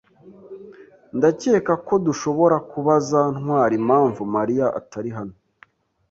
[1.17, 5.35] Ndakeka ko dushobora kubaza Ntwali impamvu Mariya atari hano.